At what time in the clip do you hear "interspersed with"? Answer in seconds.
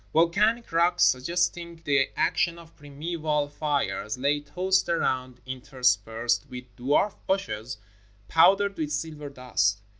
5.45-6.75